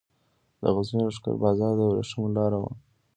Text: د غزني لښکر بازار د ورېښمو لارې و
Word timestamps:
د 0.61 0.63
غزني 0.75 1.01
لښکر 1.07 1.35
بازار 1.43 1.73
د 1.77 1.81
ورېښمو 1.87 2.27
لارې 2.35 2.57
و 2.61 2.65